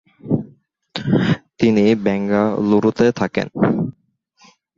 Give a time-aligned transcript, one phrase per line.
[1.59, 3.47] তিনি বেঙ্গালুরুতে থাকেন।